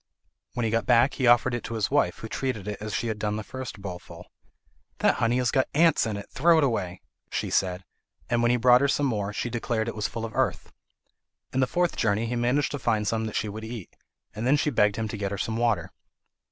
[0.55, 3.05] When he got back he offered it to his wife, who treated it as she
[3.05, 4.25] had done the first bowlful.
[4.97, 7.85] "That honey has got ants in it: throw it away," she said,
[8.27, 10.73] and when he brought her some more, she declared it was full of earth.
[11.53, 13.95] In his fourth journey he managed to find some that she would eat,
[14.33, 15.91] and then she begged him to get her some water.